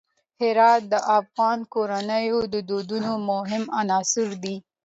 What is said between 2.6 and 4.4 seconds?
دودونو مهم عنصر